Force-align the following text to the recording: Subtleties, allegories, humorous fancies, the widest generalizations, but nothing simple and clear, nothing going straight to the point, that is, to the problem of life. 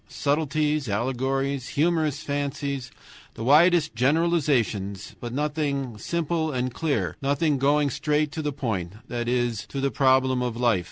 Subtleties, 0.09 0.89
allegories, 0.89 1.67
humorous 1.77 2.23
fancies, 2.23 2.89
the 3.35 3.43
widest 3.43 3.93
generalizations, 3.93 5.15
but 5.19 5.31
nothing 5.31 5.95
simple 5.99 6.51
and 6.51 6.73
clear, 6.73 7.17
nothing 7.21 7.59
going 7.59 7.91
straight 7.91 8.31
to 8.31 8.41
the 8.41 8.51
point, 8.51 8.93
that 9.09 9.27
is, 9.29 9.67
to 9.67 9.79
the 9.79 9.91
problem 9.91 10.41
of 10.41 10.57
life. 10.57 10.79